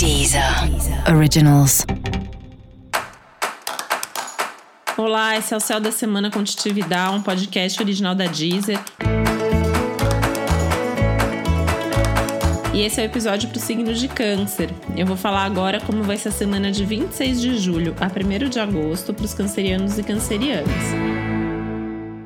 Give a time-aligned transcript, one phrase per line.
[0.00, 0.42] Deezer
[1.14, 1.84] Originals.
[4.96, 6.42] Olá, esse é o Céu da Semana com
[7.10, 8.80] um podcast original da Deezer.
[12.72, 14.70] E esse é o episódio para o signo de Câncer.
[14.96, 18.48] Eu vou falar agora como vai ser a semana de 26 de julho a 1
[18.48, 21.09] de agosto para os cancerianos e cancerianas.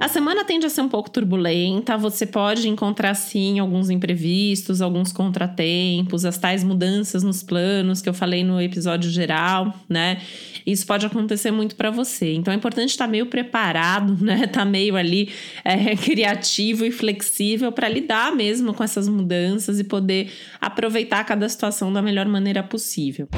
[0.00, 5.12] A semana tende a ser um pouco turbulenta, você pode encontrar sim alguns imprevistos, alguns
[5.12, 10.22] contratempos, as tais mudanças nos planos que eu falei no episódio geral, né?
[10.66, 12.32] Isso pode acontecer muito para você.
[12.32, 14.46] Então é importante estar meio preparado, né?
[14.50, 15.30] Tá meio ali
[15.64, 21.92] é, criativo e flexível para lidar mesmo com essas mudanças e poder aproveitar cada situação
[21.92, 23.28] da melhor maneira possível.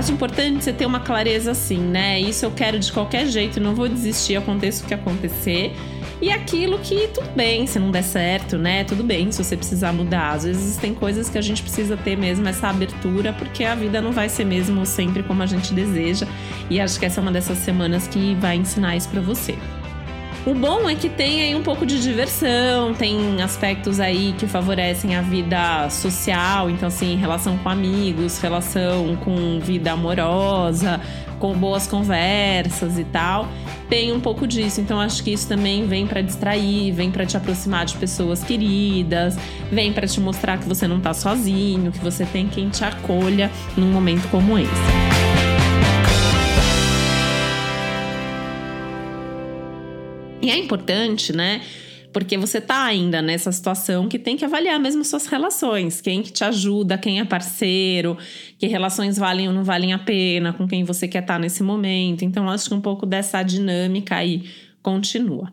[0.00, 2.18] Acho importante você ter uma clareza assim, né?
[2.18, 5.74] Isso eu quero de qualquer jeito, não vou desistir, aconteça o que acontecer.
[6.22, 8.82] E aquilo que tudo bem, se não der certo, né?
[8.82, 10.32] Tudo bem se você precisar mudar.
[10.32, 14.00] Às vezes tem coisas que a gente precisa ter mesmo essa abertura, porque a vida
[14.00, 16.26] não vai ser mesmo sempre como a gente deseja.
[16.70, 19.54] E acho que essa é uma dessas semanas que vai ensinar isso para você.
[20.46, 25.14] O bom é que tem aí um pouco de diversão, tem aspectos aí que favorecem
[25.14, 30.98] a vida social, então assim, relação com amigos, relação com vida amorosa,
[31.38, 33.48] com boas conversas e tal.
[33.90, 37.36] Tem um pouco disso, então acho que isso também vem para distrair, vem para te
[37.36, 39.36] aproximar de pessoas queridas,
[39.70, 43.50] vem para te mostrar que você não tá sozinho, que você tem quem te acolha
[43.76, 45.09] num momento como esse.
[50.42, 51.60] E é importante, né?
[52.12, 56.32] Porque você tá ainda nessa situação que tem que avaliar mesmo suas relações, quem que
[56.32, 58.18] te ajuda, quem é parceiro,
[58.58, 61.62] que relações valem ou não valem a pena, com quem você quer estar tá nesse
[61.62, 62.24] momento.
[62.24, 64.44] Então, acho que um pouco dessa dinâmica aí
[64.82, 65.52] continua.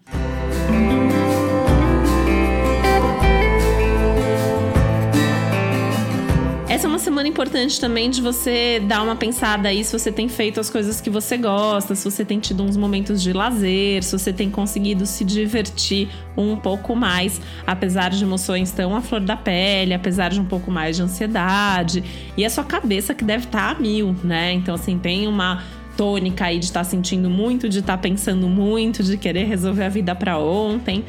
[6.78, 10.30] Essa é uma semana importante também de você dar uma pensada aí se você tem
[10.30, 14.12] feito as coisas que você gosta, se você tem tido uns momentos de lazer, se
[14.12, 16.08] você tem conseguido se divertir
[16.38, 20.70] um pouco mais, apesar de emoções tão à flor da pele, apesar de um pouco
[20.70, 22.04] mais de ansiedade.
[22.38, 24.54] E a sua cabeça que deve estar tá a mil, né?
[24.54, 25.64] Então, assim, tem uma
[25.98, 29.86] tônica aí de estar tá sentindo muito, de estar tá pensando muito, de querer resolver
[29.86, 31.04] a vida para ontem.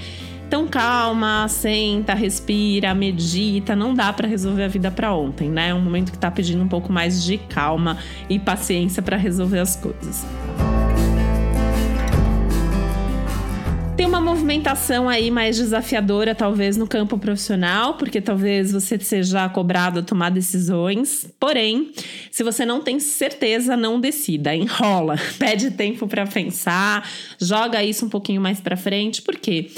[0.48, 5.68] Então calma, senta, respira, medita, não dá para resolver a vida para ontem, né?
[5.68, 7.98] É um momento que tá pedindo um pouco mais de calma
[8.30, 10.24] e paciência para resolver as coisas.
[13.94, 19.98] Tem uma movimentação aí mais desafiadora, talvez, no campo profissional, porque talvez você seja cobrado
[19.98, 21.28] a tomar decisões.
[21.38, 21.92] Porém,
[22.30, 27.06] se você não tem certeza, não decida, enrola, pede tempo para pensar,
[27.38, 29.70] joga isso um pouquinho mais para frente, porque quê?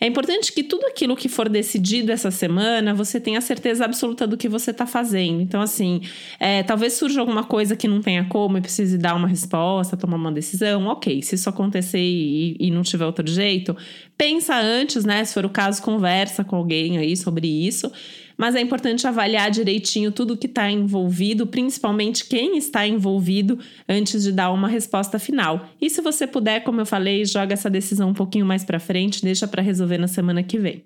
[0.00, 4.36] É importante que tudo aquilo que for decidido essa semana, você tenha certeza absoluta do
[4.36, 5.40] que você está fazendo.
[5.40, 6.02] Então, assim,
[6.38, 10.16] é, talvez surja alguma coisa que não tenha como e precise dar uma resposta, tomar
[10.16, 10.86] uma decisão.
[10.86, 13.76] Ok, se isso acontecer e, e não tiver outro jeito,
[14.16, 15.24] pensa antes, né?
[15.24, 17.90] Se for o caso, conversa com alguém aí sobre isso
[18.38, 24.30] mas é importante avaliar direitinho tudo que está envolvido, principalmente quem está envolvido, antes de
[24.30, 25.68] dar uma resposta final.
[25.80, 29.24] E se você puder, como eu falei, joga essa decisão um pouquinho mais para frente,
[29.24, 30.84] deixa para resolver na semana que vem.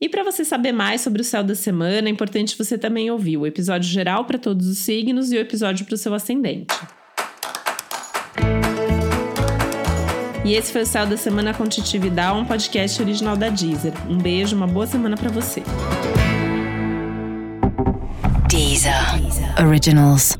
[0.00, 3.36] E para você saber mais sobre o céu da semana, é importante você também ouvir
[3.36, 6.74] o episódio geral para todos os signos e o episódio para o seu ascendente.
[10.44, 13.92] E esse foi o Céu da Semana com Titividade, um podcast original da Deezer.
[14.10, 15.62] Um beijo, uma boa semana para você.
[18.52, 19.18] Deezer.
[19.56, 20.36] Originals.